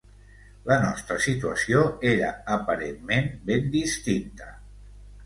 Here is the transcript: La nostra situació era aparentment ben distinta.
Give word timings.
La 0.69 0.77
nostra 0.85 1.17
situació 1.25 1.83
era 2.11 2.29
aparentment 2.55 3.29
ben 3.51 3.69
distinta. 3.77 4.49